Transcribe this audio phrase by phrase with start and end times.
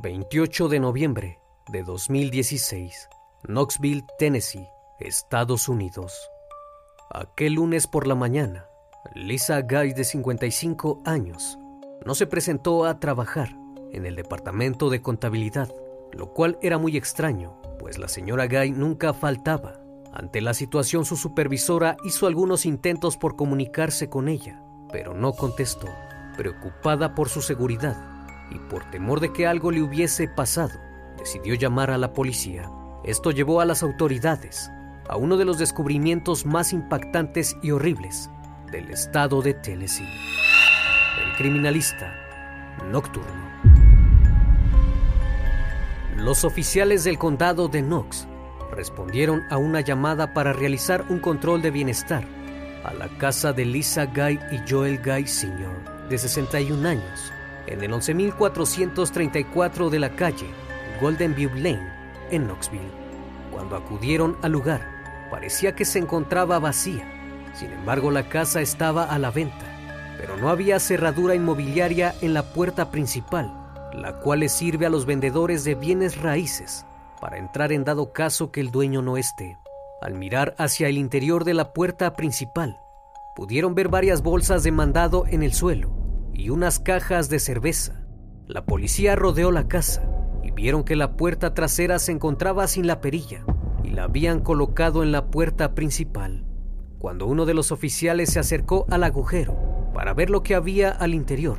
[0.00, 1.40] 28 de noviembre
[1.72, 3.08] de 2016,
[3.48, 4.68] Knoxville, Tennessee,
[5.00, 6.30] Estados Unidos.
[7.10, 8.68] Aquel lunes por la mañana,
[9.16, 11.58] Lisa Guy, de 55 años,
[12.06, 13.48] no se presentó a trabajar
[13.92, 15.68] en el departamento de contabilidad,
[16.12, 19.80] lo cual era muy extraño, pues la señora Guy nunca faltaba.
[20.12, 25.88] Ante la situación, su supervisora hizo algunos intentos por comunicarse con ella, pero no contestó.
[26.36, 28.17] Preocupada por su seguridad,
[28.50, 30.78] y por temor de que algo le hubiese pasado,
[31.16, 32.70] decidió llamar a la policía.
[33.04, 34.70] Esto llevó a las autoridades
[35.08, 38.30] a uno de los descubrimientos más impactantes y horribles
[38.70, 40.08] del estado de Tennessee.
[41.24, 42.12] El criminalista
[42.90, 43.48] nocturno.
[46.16, 48.26] Los oficiales del condado de Knox
[48.72, 52.24] respondieron a una llamada para realizar un control de bienestar
[52.84, 57.32] a la casa de Lisa Guy y Joel Guy Sr., de 61 años,
[57.72, 60.46] en el 11.434 de la calle
[61.00, 61.92] Golden View Lane,
[62.30, 62.90] en Knoxville.
[63.52, 64.80] Cuando acudieron al lugar,
[65.30, 67.06] parecía que se encontraba vacía.
[67.54, 69.64] Sin embargo, la casa estaba a la venta,
[70.18, 73.52] pero no había cerradura inmobiliaria en la puerta principal,
[73.92, 76.84] la cual le sirve a los vendedores de bienes raíces
[77.20, 79.58] para entrar en dado caso que el dueño no esté.
[80.00, 82.80] Al mirar hacia el interior de la puerta principal,
[83.34, 85.97] pudieron ver varias bolsas de mandado en el suelo
[86.38, 88.06] y unas cajas de cerveza.
[88.46, 90.08] La policía rodeó la casa
[90.42, 93.44] y vieron que la puerta trasera se encontraba sin la perilla
[93.82, 96.46] y la habían colocado en la puerta principal.
[96.98, 101.12] Cuando uno de los oficiales se acercó al agujero para ver lo que había al
[101.12, 101.58] interior,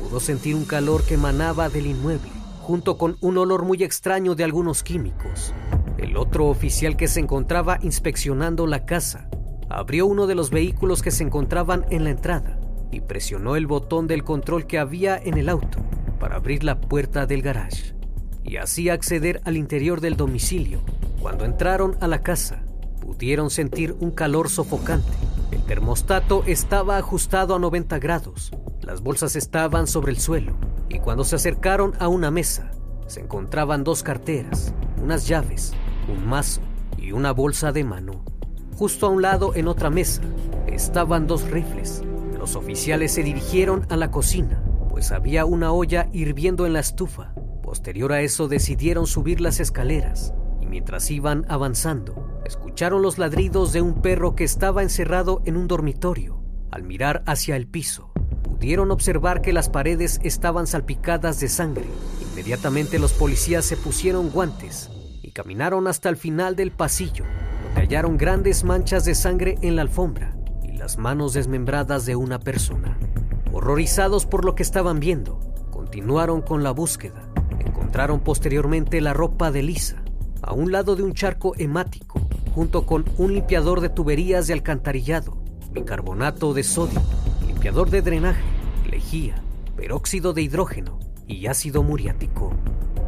[0.00, 2.30] pudo sentir un calor que emanaba del inmueble,
[2.60, 5.52] junto con un olor muy extraño de algunos químicos.
[5.98, 9.28] El otro oficial que se encontraba inspeccionando la casa
[9.68, 12.61] abrió uno de los vehículos que se encontraban en la entrada
[12.92, 15.78] y presionó el botón del control que había en el auto
[16.20, 17.94] para abrir la puerta del garage
[18.44, 20.80] y así acceder al interior del domicilio.
[21.20, 22.62] Cuando entraron a la casa,
[23.00, 25.12] pudieron sentir un calor sofocante.
[25.50, 28.52] El termostato estaba ajustado a 90 grados,
[28.82, 30.54] las bolsas estaban sobre el suelo
[30.88, 32.70] y cuando se acercaron a una mesa,
[33.06, 35.72] se encontraban dos carteras, unas llaves,
[36.08, 36.60] un mazo
[36.98, 38.24] y una bolsa de mano.
[38.76, 40.22] Justo a un lado en otra mesa
[40.66, 42.02] estaban dos rifles
[42.42, 47.32] los oficiales se dirigieron a la cocina, pues había una olla hirviendo en la estufa.
[47.62, 53.80] Posterior a eso decidieron subir las escaleras y mientras iban avanzando, escucharon los ladridos de
[53.80, 56.42] un perro que estaba encerrado en un dormitorio.
[56.72, 58.10] Al mirar hacia el piso,
[58.42, 61.84] pudieron observar que las paredes estaban salpicadas de sangre.
[62.32, 64.90] Inmediatamente los policías se pusieron guantes
[65.22, 67.24] y caminaron hasta el final del pasillo,
[67.62, 70.41] donde hallaron grandes manchas de sangre en la alfombra
[70.82, 72.98] las manos desmembradas de una persona.
[73.52, 75.38] Horrorizados por lo que estaban viendo,
[75.70, 77.22] continuaron con la búsqueda.
[77.60, 80.02] Encontraron posteriormente la ropa de Lisa,
[80.42, 82.20] a un lado de un charco hemático,
[82.52, 85.36] junto con un limpiador de tuberías de alcantarillado,
[85.70, 87.00] bicarbonato de sodio,
[87.46, 88.42] limpiador de drenaje,
[88.90, 89.36] lejía,
[89.76, 92.52] peróxido de hidrógeno y ácido muriático.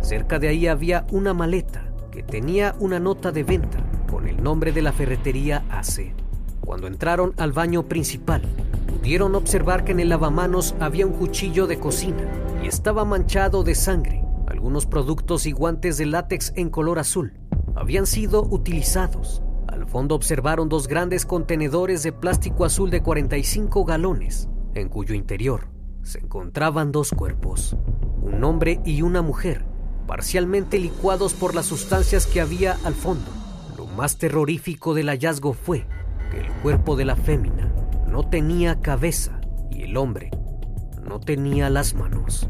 [0.01, 4.71] Cerca de ahí había una maleta que tenía una nota de venta con el nombre
[4.71, 6.24] de la ferretería AC.
[6.65, 8.43] Cuando entraron al baño principal,
[8.87, 12.27] pudieron observar que en el lavamanos había un cuchillo de cocina
[12.63, 14.25] y estaba manchado de sangre.
[14.47, 17.35] Algunos productos y guantes de látex en color azul
[17.77, 19.43] habían sido utilizados.
[19.69, 25.69] Al fondo observaron dos grandes contenedores de plástico azul de 45 galones, en cuyo interior
[26.03, 27.77] se encontraban dos cuerpos,
[28.23, 29.65] un hombre y una mujer,
[30.07, 33.31] parcialmente licuados por las sustancias que había al fondo.
[33.77, 35.87] Lo más terrorífico del hallazgo fue
[36.37, 37.73] el cuerpo de la fémina
[38.09, 39.41] no tenía cabeza
[39.71, 40.31] y el hombre
[41.03, 42.49] no tenía las manos.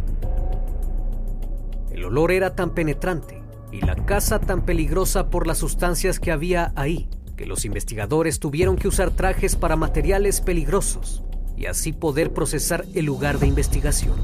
[1.90, 3.42] El olor era tan penetrante
[3.72, 8.76] y la casa tan peligrosa por las sustancias que había ahí, que los investigadores tuvieron
[8.76, 11.24] que usar trajes para materiales peligrosos
[11.56, 14.16] y así poder procesar el lugar de investigación.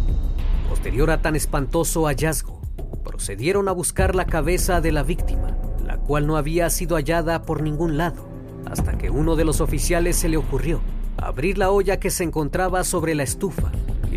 [0.69, 2.61] Posterior a tan espantoso hallazgo,
[3.05, 7.63] procedieron a buscar la cabeza de la víctima, la cual no había sido hallada por
[7.63, 8.30] ningún lado,
[8.67, 10.81] hasta que uno de los oficiales se le ocurrió
[11.17, 13.71] abrir la olla que se encontraba sobre la estufa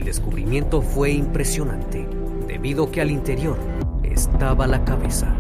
[0.04, 2.06] el descubrimiento fue impresionante,
[2.46, 3.58] debido que al interior
[4.04, 5.34] estaba la cabeza.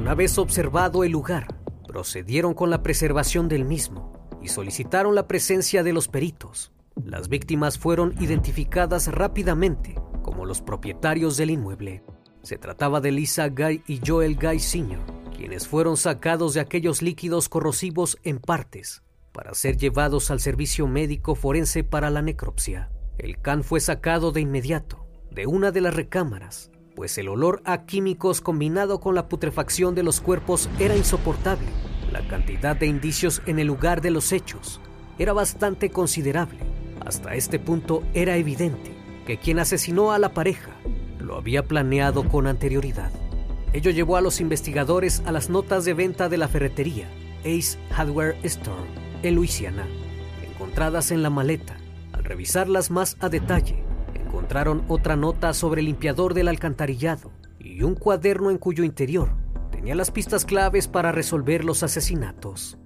[0.00, 1.46] Una vez observado el lugar,
[1.86, 4.12] procedieron con la preservación del mismo
[4.42, 6.72] y solicitaron la presencia de los peritos.
[7.04, 12.02] Las víctimas fueron identificadas rápidamente como los propietarios del inmueble.
[12.42, 17.48] Se trataba de Lisa Guy y Joel Guy Sr., quienes fueron sacados de aquellos líquidos
[17.48, 19.02] corrosivos en partes
[19.32, 22.90] para ser llevados al servicio médico forense para la necropsia.
[23.16, 27.86] El can fue sacado de inmediato de una de las recámaras, pues el olor a
[27.86, 31.68] químicos combinado con la putrefacción de los cuerpos era insoportable.
[32.12, 34.78] La cantidad de indicios en el lugar de los hechos
[35.18, 36.58] era bastante considerable.
[37.00, 38.92] Hasta este punto era evidente
[39.26, 40.76] que quien asesinó a la pareja
[41.18, 43.10] lo había planeado con anterioridad.
[43.72, 47.06] Ello llevó a los investigadores a las notas de venta de la ferretería
[47.44, 48.82] Ace Hardware Store
[49.22, 49.86] en Luisiana,
[50.44, 51.76] encontradas en la maleta.
[52.12, 53.84] Al revisarlas más a detalle,
[54.14, 57.30] encontraron otra nota sobre el limpiador del alcantarillado
[57.60, 59.30] y un cuaderno en cuyo interior
[59.70, 62.76] tenía las pistas claves para resolver los asesinatos.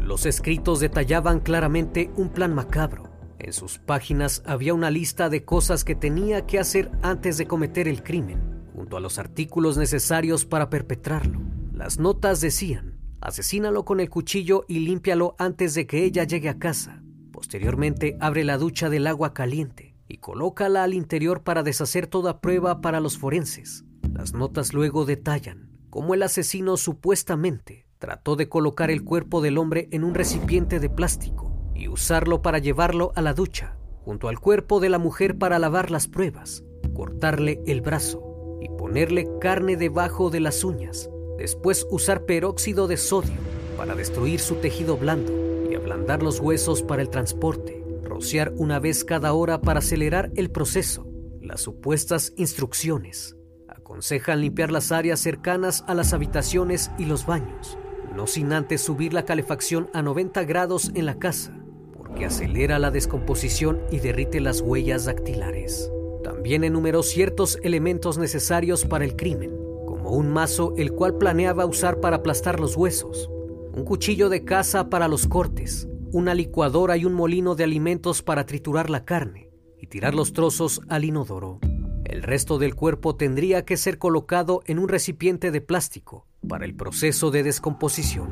[0.00, 3.04] Los escritos detallaban claramente un plan macabro.
[3.38, 7.88] En sus páginas había una lista de cosas que tenía que hacer antes de cometer
[7.88, 8.51] el crimen,
[8.96, 11.40] a los artículos necesarios para perpetrarlo.
[11.72, 16.58] Las notas decían, asesínalo con el cuchillo y límpialo antes de que ella llegue a
[16.58, 17.02] casa.
[17.32, 22.80] Posteriormente, abre la ducha del agua caliente y colócala al interior para deshacer toda prueba
[22.80, 23.84] para los forenses.
[24.12, 29.88] Las notas luego detallan cómo el asesino supuestamente trató de colocar el cuerpo del hombre
[29.92, 34.80] en un recipiente de plástico y usarlo para llevarlo a la ducha, junto al cuerpo
[34.80, 36.64] de la mujer para lavar las pruebas,
[36.94, 38.31] cortarle el brazo
[38.62, 43.34] y ponerle carne debajo de las uñas, después usar peróxido de sodio
[43.76, 45.32] para destruir su tejido blando
[45.68, 50.50] y ablandar los huesos para el transporte, rociar una vez cada hora para acelerar el
[50.50, 51.06] proceso,
[51.40, 53.36] las supuestas instrucciones.
[53.66, 57.76] Aconsejan limpiar las áreas cercanas a las habitaciones y los baños,
[58.14, 61.52] no sin antes subir la calefacción a 90 grados en la casa,
[61.96, 65.90] porque acelera la descomposición y derrite las huellas dactilares.
[66.22, 69.50] También enumeró ciertos elementos necesarios para el crimen,
[69.86, 73.28] como un mazo el cual planeaba usar para aplastar los huesos,
[73.74, 78.46] un cuchillo de caza para los cortes, una licuadora y un molino de alimentos para
[78.46, 81.58] triturar la carne y tirar los trozos al inodoro.
[82.04, 86.74] El resto del cuerpo tendría que ser colocado en un recipiente de plástico para el
[86.74, 88.28] proceso de descomposición.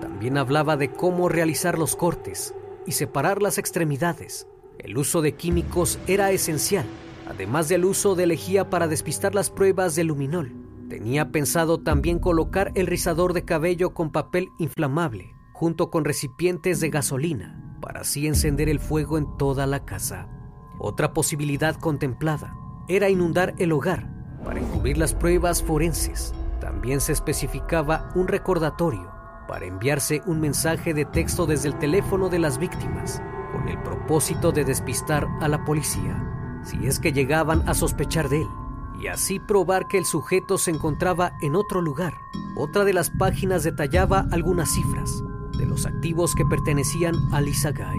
[0.00, 2.54] También hablaba de cómo realizar los cortes
[2.86, 4.46] y separar las extremidades.
[4.78, 6.86] El uso de químicos era esencial,
[7.30, 10.52] además del uso de lejía para despistar las pruebas de luminol.
[10.88, 16.90] Tenía pensado también colocar el rizador de cabello con papel inflamable, junto con recipientes de
[16.90, 20.28] gasolina, para así encender el fuego en toda la casa.
[20.80, 22.56] Otra posibilidad contemplada
[22.88, 24.10] era inundar el hogar
[24.44, 26.34] para encubrir las pruebas forenses.
[26.60, 29.08] También se especificaba un recordatorio
[29.46, 33.22] para enviarse un mensaje de texto desde el teléfono de las víctimas
[33.52, 38.42] con el propósito de despistar a la policía si es que llegaban a sospechar de
[38.42, 38.48] él
[39.00, 42.14] y así probar que el sujeto se encontraba en otro lugar.
[42.56, 45.22] Otra de las páginas detallaba algunas cifras
[45.56, 47.98] de los activos que pertenecían a Lisa Guy,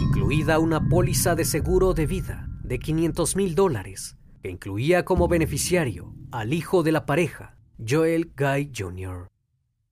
[0.00, 6.12] incluida una póliza de seguro de vida de 500 mil dólares, que incluía como beneficiario
[6.32, 9.28] al hijo de la pareja, Joel Guy Jr.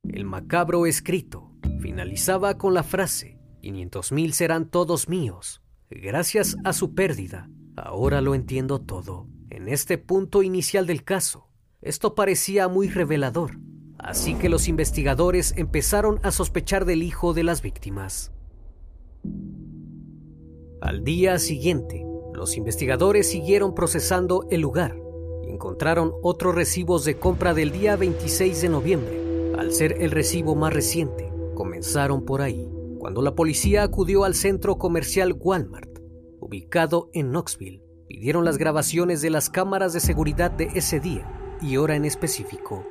[0.02, 5.62] El macabro escrito finalizaba con la frase, 500 mil serán todos míos.
[5.90, 9.26] Gracias a su pérdida, ahora lo entiendo todo.
[9.50, 11.48] En este punto inicial del caso,
[11.80, 13.58] esto parecía muy revelador,
[13.98, 18.32] así que los investigadores empezaron a sospechar del hijo de las víctimas.
[20.80, 25.04] Al día siguiente, los investigadores siguieron procesando el lugar
[25.54, 29.52] encontraron otros recibos de compra del día 26 de noviembre.
[29.56, 34.78] Al ser el recibo más reciente, comenzaron por ahí, cuando la policía acudió al centro
[34.78, 35.93] comercial Walmart,
[36.44, 37.82] ubicado en Knoxville.
[38.06, 42.84] Pidieron las grabaciones de las cámaras de seguridad de ese día y hora en específico.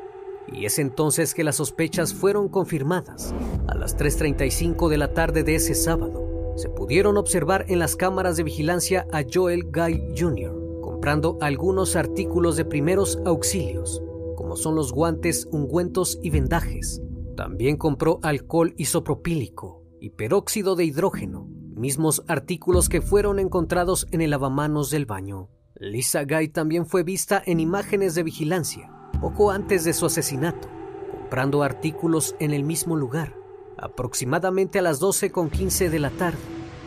[0.51, 3.33] Y es entonces que las sospechas fueron confirmadas.
[3.67, 8.37] A las 3.35 de la tarde de ese sábado, se pudieron observar en las cámaras
[8.37, 10.81] de vigilancia a Joel Guy Jr.
[10.81, 14.01] comprando algunos artículos de primeros auxilios,
[14.35, 17.01] como son los guantes, ungüentos y vendajes.
[17.35, 24.31] También compró alcohol isopropílico y peróxido de hidrógeno, mismos artículos que fueron encontrados en el
[24.31, 25.49] lavamanos del baño.
[25.75, 28.89] Lisa Guy también fue vista en imágenes de vigilancia
[29.19, 30.67] poco antes de su asesinato,
[31.11, 33.33] comprando artículos en el mismo lugar,
[33.77, 36.39] aproximadamente a las 12.15 de la tarde.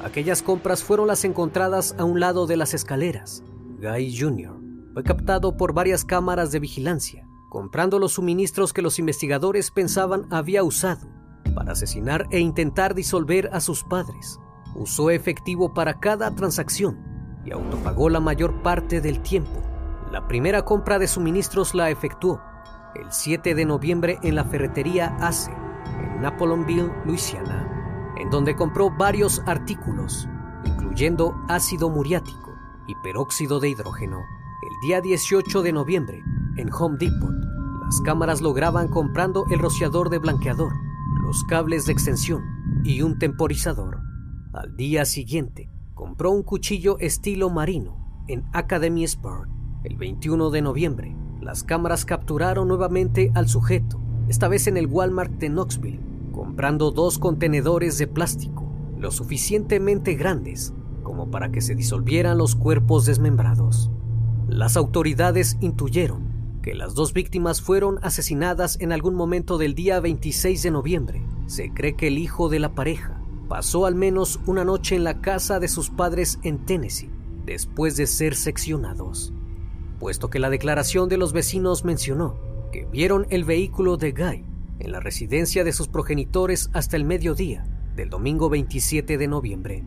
[0.05, 3.43] Aquellas compras fueron las encontradas a un lado de las escaleras.
[3.81, 4.55] Guy Jr.
[4.93, 10.62] fue captado por varias cámaras de vigilancia, comprando los suministros que los investigadores pensaban había
[10.62, 11.09] usado
[11.55, 14.38] para asesinar e intentar disolver a sus padres.
[14.78, 16.99] Usó efectivo para cada transacción
[17.47, 19.62] y autopagó la mayor parte del tiempo.
[20.12, 22.42] La primera compra de suministros la efectuó
[22.95, 29.42] el 7 de noviembre en la ferretería ACE, en Napoleonville, Luisiana, en donde compró varios
[29.47, 30.28] artículos,
[30.64, 32.54] incluyendo ácido muriático
[32.87, 34.18] y peróxido de hidrógeno.
[34.62, 36.23] El día 18 de noviembre,
[36.56, 37.35] en Home Depot,
[37.85, 40.73] las cámaras lograban comprando el rociador de blanqueador,
[41.23, 42.42] los cables de extensión
[42.85, 44.05] y un temporizador.
[44.56, 49.50] Al día siguiente, compró un cuchillo estilo marino en Academy Sport.
[49.84, 55.32] El 21 de noviembre, las cámaras capturaron nuevamente al sujeto, esta vez en el Walmart
[55.32, 56.00] de Knoxville,
[56.32, 60.72] comprando dos contenedores de plástico, lo suficientemente grandes
[61.02, 63.90] como para que se disolvieran los cuerpos desmembrados.
[64.48, 70.62] Las autoridades intuyeron que las dos víctimas fueron asesinadas en algún momento del día 26
[70.62, 71.22] de noviembre.
[71.44, 73.15] Se cree que el hijo de la pareja
[73.49, 77.11] pasó al menos una noche en la casa de sus padres en Tennessee
[77.45, 79.33] después de ser seccionados,
[80.00, 82.38] puesto que la declaración de los vecinos mencionó
[82.73, 84.45] que vieron el vehículo de Guy
[84.81, 89.85] en la residencia de sus progenitores hasta el mediodía del domingo 27 de noviembre.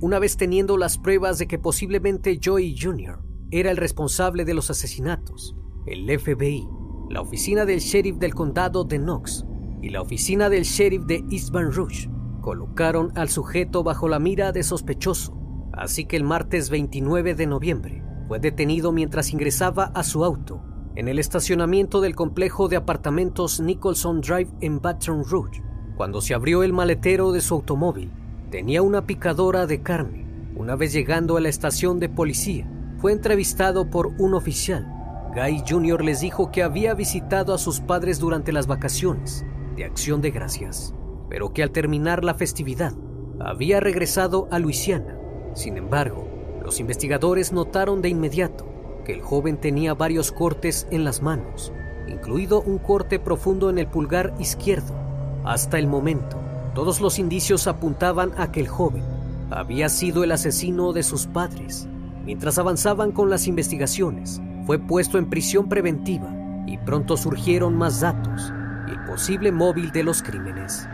[0.00, 3.20] Una vez teniendo las pruebas de que posiblemente Joey Jr.
[3.50, 5.54] era el responsable de los asesinatos,
[5.86, 6.66] el FBI,
[7.10, 9.44] la oficina del sheriff del condado de Knox
[9.82, 12.08] y la oficina del sheriff de East Baton Rouge
[12.42, 15.34] colocaron al sujeto bajo la mira de sospechoso,
[15.72, 20.62] así que el martes 29 de noviembre fue detenido mientras ingresaba a su auto
[20.94, 25.62] en el estacionamiento del complejo de apartamentos Nicholson Drive en Baton Rouge.
[25.96, 28.10] Cuando se abrió el maletero de su automóvil,
[28.50, 30.26] tenía una picadora de carne.
[30.54, 34.86] Una vez llegando a la estación de policía, fue entrevistado por un oficial.
[35.34, 36.04] Guy Jr.
[36.04, 39.46] les dijo que había visitado a sus padres durante las vacaciones
[39.76, 40.94] de acción de gracias
[41.32, 42.92] pero que al terminar la festividad
[43.40, 45.16] había regresado a Luisiana.
[45.54, 46.28] Sin embargo,
[46.62, 48.66] los investigadores notaron de inmediato
[49.06, 51.72] que el joven tenía varios cortes en las manos,
[52.06, 54.94] incluido un corte profundo en el pulgar izquierdo.
[55.42, 56.36] Hasta el momento,
[56.74, 59.04] todos los indicios apuntaban a que el joven
[59.50, 61.88] había sido el asesino de sus padres.
[62.26, 66.30] Mientras avanzaban con las investigaciones, fue puesto en prisión preventiva
[66.66, 68.52] y pronto surgieron más datos
[68.86, 70.86] y el posible móvil de los crímenes.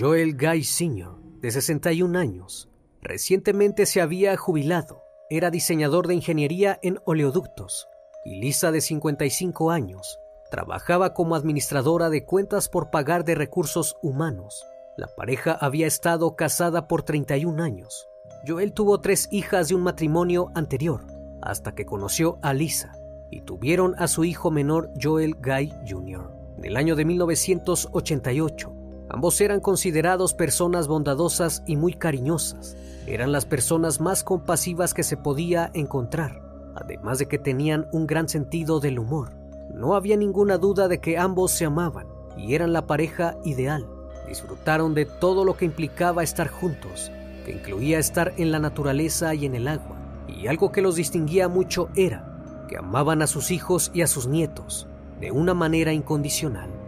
[0.00, 2.70] Joel Guy Sr., de 61 años,
[3.02, 5.02] recientemente se había jubilado.
[5.28, 7.86] Era diseñador de ingeniería en oleoductos.
[8.24, 10.18] Y Lisa, de 55 años,
[10.50, 14.64] trabajaba como administradora de cuentas por pagar de recursos humanos.
[14.96, 18.08] La pareja había estado casada por 31 años.
[18.48, 21.04] Joel tuvo tres hijas de un matrimonio anterior,
[21.42, 22.92] hasta que conoció a Lisa,
[23.30, 26.32] y tuvieron a su hijo menor Joel Guy Jr.
[26.56, 28.79] En el año de 1988,
[29.12, 32.76] Ambos eran considerados personas bondadosas y muy cariñosas.
[33.08, 36.40] Eran las personas más compasivas que se podía encontrar,
[36.76, 39.32] además de que tenían un gran sentido del humor.
[39.74, 43.84] No había ninguna duda de que ambos se amaban y eran la pareja ideal.
[44.28, 47.10] Disfrutaron de todo lo que implicaba estar juntos,
[47.44, 49.96] que incluía estar en la naturaleza y en el agua.
[50.28, 54.28] Y algo que los distinguía mucho era que amaban a sus hijos y a sus
[54.28, 54.86] nietos
[55.18, 56.79] de una manera incondicional.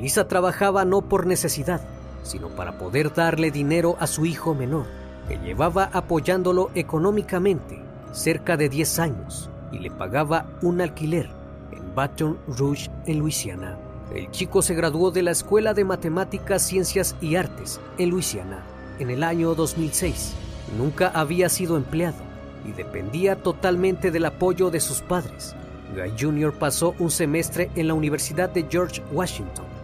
[0.00, 1.80] Lisa trabajaba no por necesidad,
[2.22, 4.86] sino para poder darle dinero a su hijo menor,
[5.26, 11.28] que llevaba apoyándolo económicamente cerca de 10 años y le pagaba un alquiler
[11.72, 13.78] en Baton Rouge, en Luisiana.
[14.14, 18.62] El chico se graduó de la Escuela de Matemáticas, Ciencias y Artes en Luisiana
[18.98, 20.34] en el año 2006.
[20.76, 22.18] Nunca había sido empleado
[22.66, 25.54] y dependía totalmente del apoyo de sus padres.
[25.94, 26.52] Guy Jr.
[26.52, 29.77] pasó un semestre en la Universidad de George Washington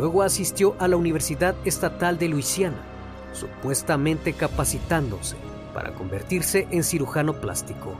[0.00, 2.78] Luego asistió a la Universidad Estatal de Luisiana,
[3.34, 5.36] supuestamente capacitándose
[5.74, 7.92] para convertirse en cirujano plástico.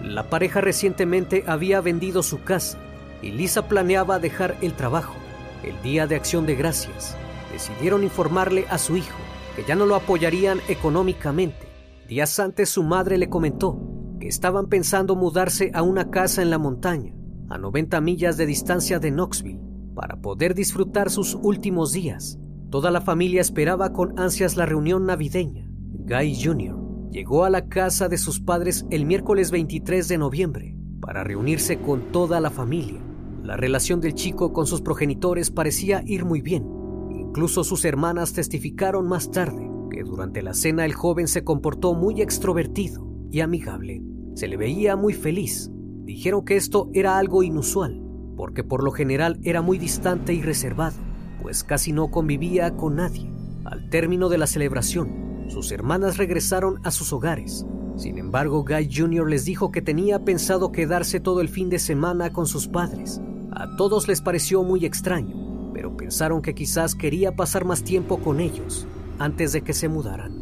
[0.00, 2.78] La pareja recientemente había vendido su casa
[3.20, 5.16] y Lisa planeaba dejar el trabajo.
[5.64, 7.16] El día de acción de gracias,
[7.52, 9.18] decidieron informarle a su hijo
[9.56, 11.66] que ya no lo apoyarían económicamente.
[12.06, 13.76] Días antes su madre le comentó
[14.20, 17.12] que estaban pensando mudarse a una casa en la montaña,
[17.48, 19.69] a 90 millas de distancia de Knoxville,
[20.00, 22.38] para poder disfrutar sus últimos días.
[22.70, 25.70] Toda la familia esperaba con ansias la reunión navideña.
[26.06, 27.10] Guy Jr.
[27.10, 32.12] llegó a la casa de sus padres el miércoles 23 de noviembre para reunirse con
[32.12, 32.98] toda la familia.
[33.42, 36.66] La relación del chico con sus progenitores parecía ir muy bien.
[37.10, 42.22] Incluso sus hermanas testificaron más tarde que durante la cena el joven se comportó muy
[42.22, 44.02] extrovertido y amigable.
[44.34, 45.70] Se le veía muy feliz.
[46.04, 48.02] Dijeron que esto era algo inusual,
[48.36, 50.96] porque por lo general era muy distante y reservado,
[51.42, 53.30] pues casi no convivía con nadie.
[53.64, 57.66] Al término de la celebración, sus hermanas regresaron a sus hogares.
[57.96, 59.28] Sin embargo, Guy Jr.
[59.28, 63.20] les dijo que tenía pensado quedarse todo el fin de semana con sus padres.
[63.52, 68.40] A todos les pareció muy extraño, pero pensaron que quizás quería pasar más tiempo con
[68.40, 68.86] ellos
[69.18, 70.32] antes de que se mudaran.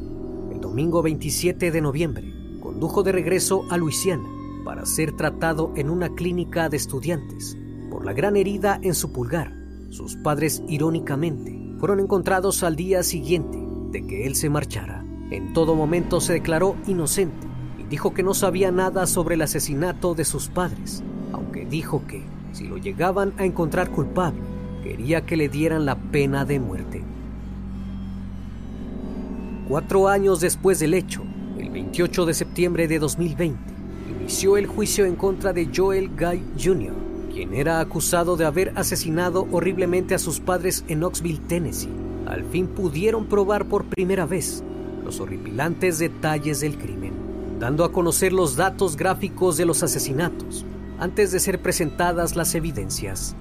[0.53, 4.29] El domingo 27 de noviembre, condujo de regreso a Luisiana
[4.65, 7.57] para ser tratado en una clínica de estudiantes
[7.91, 9.53] por la gran herida en su pulgar.
[9.91, 13.59] Sus padres, irónicamente, fueron encontrados al día siguiente
[13.91, 15.05] de que él se marchara.
[15.31, 17.47] En todo momento se declaró inocente
[17.79, 21.03] y dijo que no sabía nada sobre el asesinato de sus padres,
[21.33, 24.41] aunque dijo que, si lo llegaban a encontrar culpable,
[24.83, 27.03] quería que le dieran la pena de muerte.
[29.69, 31.23] Cuatro años después del hecho,
[31.59, 33.59] el 28 de septiembre de 2020,
[34.21, 37.08] inició el juicio en contra de Joel Guy Jr.,
[37.39, 41.89] quien era acusado de haber asesinado horriblemente a sus padres en Knoxville, Tennessee.
[42.27, 44.65] Al fin pudieron probar por primera vez
[45.05, 47.13] los horripilantes detalles del crimen,
[47.61, 50.67] dando a conocer los datos gráficos de los asesinatos
[50.99, 53.37] antes de ser presentadas las evidencias.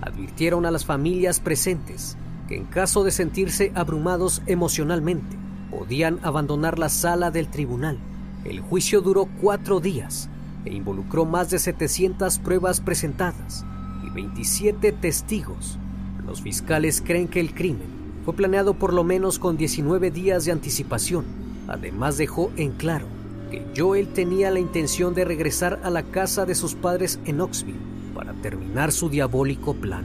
[0.00, 2.16] Advirtieron a las familias presentes
[2.48, 5.36] que en caso de sentirse abrumados emocionalmente,
[5.70, 7.98] podían abandonar la sala del tribunal.
[8.46, 10.30] El juicio duró cuatro días
[10.64, 13.64] e involucró más de 700 pruebas presentadas
[14.06, 15.78] y 27 testigos.
[16.26, 17.88] Los fiscales creen que el crimen
[18.24, 21.24] fue planeado por lo menos con 19 días de anticipación.
[21.68, 23.06] Además dejó en claro
[23.50, 27.78] que Joel tenía la intención de regresar a la casa de sus padres en Knoxville
[28.14, 30.04] para terminar su diabólico plan.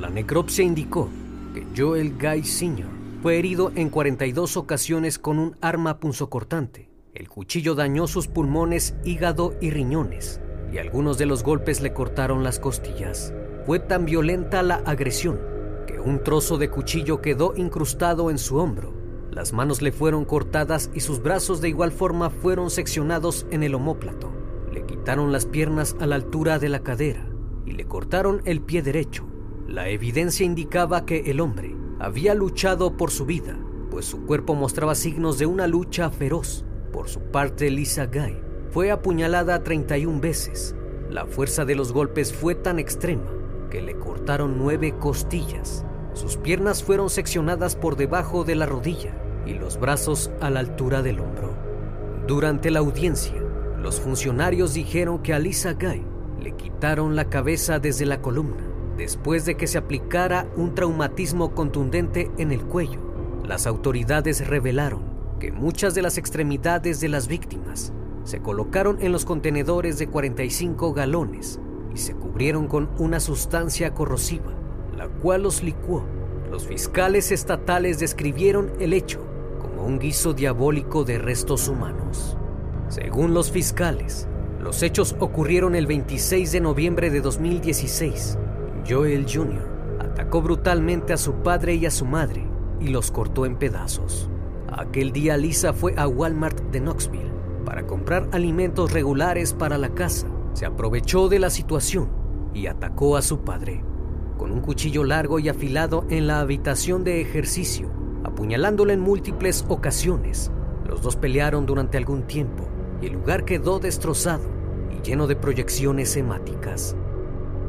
[0.00, 1.08] La necropsia indicó
[1.54, 2.88] que Joel Guy Sr
[3.22, 6.91] fue herido en 42 ocasiones con un arma punzocortante.
[7.14, 10.40] El cuchillo dañó sus pulmones, hígado y riñones,
[10.72, 13.34] y algunos de los golpes le cortaron las costillas.
[13.66, 15.38] Fue tan violenta la agresión
[15.86, 18.94] que un trozo de cuchillo quedó incrustado en su hombro.
[19.30, 23.74] Las manos le fueron cortadas y sus brazos de igual forma fueron seccionados en el
[23.74, 24.32] omóplato.
[24.72, 27.28] Le quitaron las piernas a la altura de la cadera
[27.66, 29.26] y le cortaron el pie derecho.
[29.68, 33.58] La evidencia indicaba que el hombre había luchado por su vida,
[33.90, 36.64] pues su cuerpo mostraba signos de una lucha feroz.
[36.92, 38.38] Por su parte, Lisa Guy
[38.70, 40.76] fue apuñalada 31 veces.
[41.10, 43.30] La fuerza de los golpes fue tan extrema
[43.70, 45.84] que le cortaron nueve costillas.
[46.12, 49.14] Sus piernas fueron seccionadas por debajo de la rodilla
[49.46, 51.54] y los brazos a la altura del hombro.
[52.26, 53.42] Durante la audiencia,
[53.78, 56.04] los funcionarios dijeron que a Lisa Guy
[56.40, 62.30] le quitaron la cabeza desde la columna después de que se aplicara un traumatismo contundente
[62.38, 63.00] en el cuello.
[63.44, 65.11] Las autoridades revelaron
[65.42, 70.92] que muchas de las extremidades de las víctimas se colocaron en los contenedores de 45
[70.92, 71.58] galones
[71.92, 74.52] y se cubrieron con una sustancia corrosiva,
[74.96, 76.04] la cual los licuó.
[76.48, 79.26] Los fiscales estatales describieron el hecho
[79.60, 82.36] como un guiso diabólico de restos humanos.
[82.86, 84.28] Según los fiscales,
[84.60, 88.38] los hechos ocurrieron el 26 de noviembre de 2016
[88.88, 89.98] Joel Jr.
[89.98, 92.46] atacó brutalmente a su padre y a su madre
[92.78, 94.30] y los cortó en pedazos.
[94.72, 97.30] Aquel día Lisa fue a Walmart de Knoxville
[97.64, 100.28] para comprar alimentos regulares para la casa.
[100.54, 102.08] Se aprovechó de la situación
[102.54, 103.84] y atacó a su padre
[104.38, 107.90] con un cuchillo largo y afilado en la habitación de ejercicio,
[108.24, 110.50] apuñalándolo en múltiples ocasiones.
[110.86, 112.66] Los dos pelearon durante algún tiempo
[113.00, 114.48] y el lugar quedó destrozado
[114.90, 116.96] y lleno de proyecciones hemáticas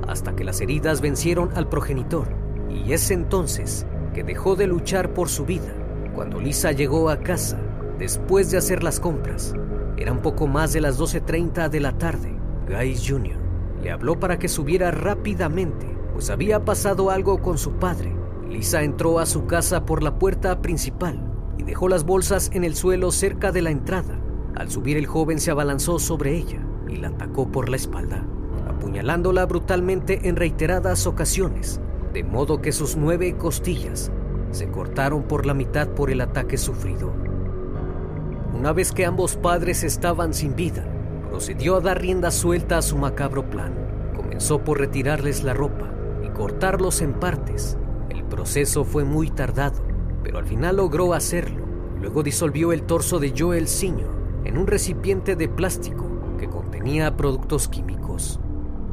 [0.08, 2.28] hasta que las heridas vencieron al progenitor,
[2.70, 5.74] y es entonces que dejó de luchar por su vida.
[6.14, 7.60] Cuando Lisa llegó a casa,
[7.98, 9.54] después de hacer las compras,
[9.98, 12.36] eran poco más de las 12.30 de la tarde.
[12.68, 13.38] Guy Jr.
[13.82, 18.16] le habló para que subiera rápidamente, pues había pasado algo con su padre.
[18.50, 21.20] Lisa entró a su casa por la puerta principal
[21.58, 24.20] y dejó las bolsas en el suelo cerca de la entrada.
[24.56, 28.24] Al subir el joven se abalanzó sobre ella y la atacó por la espalda
[28.68, 31.80] apuñalándola brutalmente en reiteradas ocasiones,
[32.14, 34.12] de modo que sus nueve costillas
[34.54, 37.12] se cortaron por la mitad por el ataque sufrido.
[38.54, 40.86] Una vez que ambos padres estaban sin vida,
[41.30, 43.74] procedió a dar rienda suelta a su macabro plan.
[44.16, 45.92] Comenzó por retirarles la ropa
[46.24, 47.78] y cortarlos en partes.
[48.10, 49.82] El proceso fue muy tardado,
[50.24, 51.66] pero al final logró hacerlo.
[52.00, 54.12] Luego disolvió el torso de Joel Sr.
[54.46, 58.40] en un recipiente de plástico que contenía productos químicos,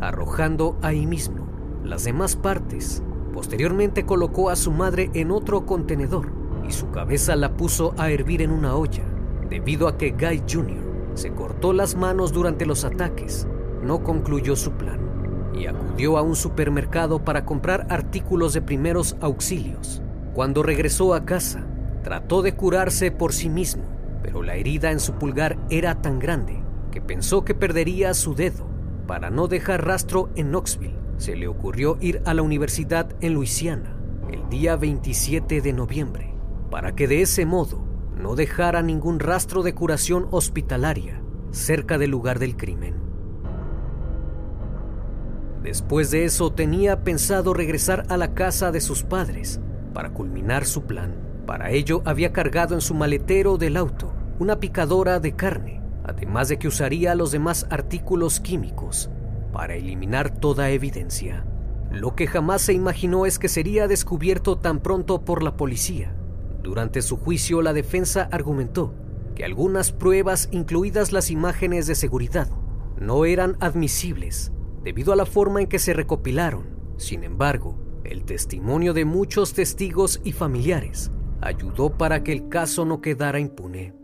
[0.00, 1.46] arrojando ahí mismo
[1.84, 3.02] las demás partes.
[3.32, 6.32] Posteriormente colocó a su madre en otro contenedor
[6.68, 9.04] y su cabeza la puso a hervir en una olla,
[9.48, 13.46] debido a que Guy Jr se cortó las manos durante los ataques,
[13.82, 15.00] no concluyó su plan
[15.54, 20.00] y acudió a un supermercado para comprar artículos de primeros auxilios.
[20.32, 21.66] Cuando regresó a casa,
[22.02, 23.82] trató de curarse por sí mismo,
[24.22, 28.68] pero la herida en su pulgar era tan grande que pensó que perdería su dedo.
[29.06, 33.94] Para no dejar rastro en Knoxville, se le ocurrió ir a la universidad en Luisiana
[34.32, 36.32] el día 27 de noviembre,
[36.70, 37.84] para que de ese modo
[38.16, 42.94] no dejara ningún rastro de curación hospitalaria cerca del lugar del crimen.
[45.62, 49.60] Después de eso tenía pensado regresar a la casa de sus padres
[49.92, 51.16] para culminar su plan.
[51.46, 56.58] Para ello había cargado en su maletero del auto una picadora de carne, además de
[56.58, 59.10] que usaría los demás artículos químicos
[59.52, 61.44] para eliminar toda evidencia.
[61.90, 66.14] Lo que jamás se imaginó es que sería descubierto tan pronto por la policía
[66.62, 68.94] durante su juicio, la defensa argumentó
[69.34, 72.48] que algunas pruebas, incluidas las imágenes de seguridad,
[72.98, 76.66] no eran admisibles debido a la forma en que se recopilaron.
[76.96, 81.10] Sin embargo, el testimonio de muchos testigos y familiares
[81.40, 83.94] ayudó para que el caso no quedara impune.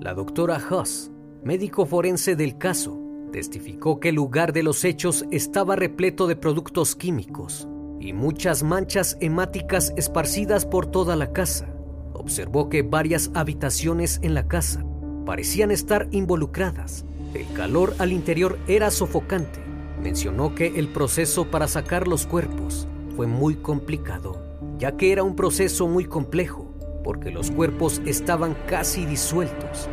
[0.00, 1.10] La doctora Huss,
[1.42, 3.00] médico forense del caso,
[3.34, 7.66] testificó que el lugar de los hechos estaba repleto de productos químicos
[7.98, 11.66] y muchas manchas hemáticas esparcidas por toda la casa
[12.12, 14.84] observó que varias habitaciones en la casa
[15.26, 17.06] parecían estar involucradas.
[17.34, 19.58] El calor al interior era sofocante.
[20.00, 24.40] Mencionó que el proceso para sacar los cuerpos fue muy complicado,
[24.78, 29.88] ya que era un proceso muy complejo, porque los cuerpos estaban casi disueltos.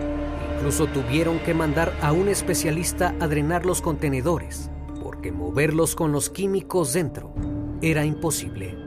[0.62, 4.70] Incluso tuvieron que mandar a un especialista a drenar los contenedores,
[5.02, 7.34] porque moverlos con los químicos dentro
[7.82, 8.78] era imposible.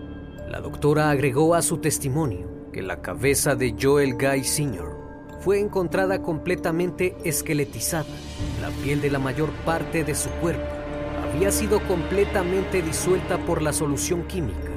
[0.48, 4.96] La doctora agregó a su testimonio que la cabeza de Joel Guy Sr.
[5.40, 8.06] fue encontrada completamente esqueletizada.
[8.60, 10.62] La piel de la mayor parte de su cuerpo
[11.28, 14.70] había sido completamente disuelta por la solución química,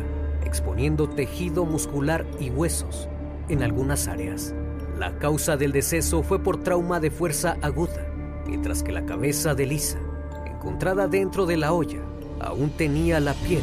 [0.44, 3.08] exponiendo tejido muscular y huesos
[3.50, 4.56] en algunas áreas.
[4.98, 8.08] La causa del deceso fue por trauma de fuerza aguda,
[8.48, 10.00] mientras que la cabeza de Lisa,
[10.48, 12.00] encontrada dentro de la olla,
[12.40, 13.62] aún tenía la piel,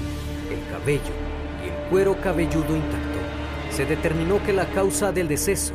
[0.48, 1.00] el cabello
[1.64, 3.18] y el cuero cabelludo intacto
[3.70, 5.74] se determinó que la causa del deceso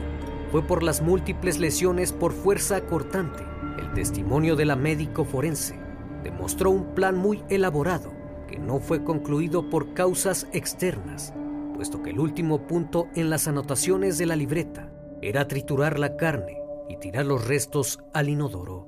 [0.49, 3.43] fue por las múltiples lesiones por fuerza cortante.
[3.77, 5.77] El testimonio de la médico forense
[6.23, 8.13] demostró un plan muy elaborado
[8.47, 11.33] que no fue concluido por causas externas,
[11.75, 14.89] puesto que el último punto en las anotaciones de la libreta
[15.21, 18.87] era triturar la carne y tirar los restos al inodoro.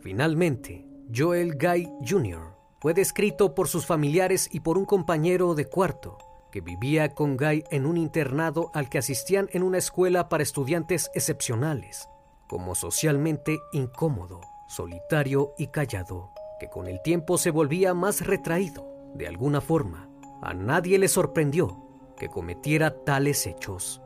[0.00, 2.54] Finalmente, Joel Guy Jr.
[2.80, 6.18] fue descrito por sus familiares y por un compañero de cuarto
[6.50, 11.10] que vivía con Guy en un internado al que asistían en una escuela para estudiantes
[11.14, 12.08] excepcionales,
[12.48, 18.88] como socialmente incómodo, solitario y callado, que con el tiempo se volvía más retraído.
[19.14, 20.08] De alguna forma,
[20.42, 21.82] a nadie le sorprendió
[22.16, 24.00] que cometiera tales hechos.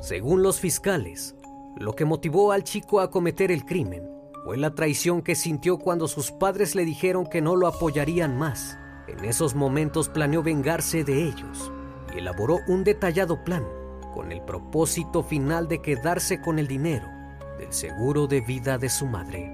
[0.00, 1.34] Según los fiscales,
[1.76, 4.08] lo que motivó al chico a cometer el crimen
[4.44, 8.78] fue la traición que sintió cuando sus padres le dijeron que no lo apoyarían más.
[9.08, 11.72] En esos momentos planeó vengarse de ellos
[12.18, 13.64] elaboró un detallado plan
[14.14, 17.06] con el propósito final de quedarse con el dinero
[17.58, 19.52] del seguro de vida de su madre.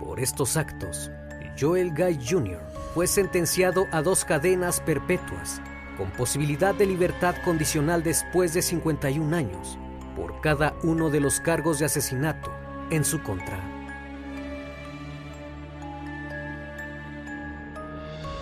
[0.00, 1.10] Por estos actos,
[1.58, 2.60] Joel Guy Jr.
[2.94, 5.60] fue sentenciado a dos cadenas perpetuas
[5.96, 9.78] con posibilidad de libertad condicional después de 51 años
[10.16, 12.52] por cada uno de los cargos de asesinato
[12.90, 13.58] en su contra.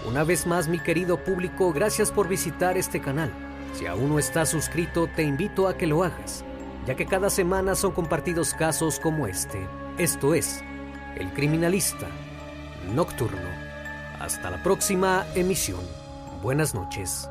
[0.08, 3.30] Una vez más, mi querido público, gracias por visitar este canal.
[3.74, 6.44] Si aún no estás suscrito, te invito a que lo hagas,
[6.86, 9.68] ya que cada semana son compartidos casos como este.
[9.98, 10.64] Esto es
[11.16, 12.06] El Criminalista
[12.94, 13.50] Nocturno.
[14.18, 15.80] Hasta la próxima emisión.
[16.42, 17.28] Buenas noches.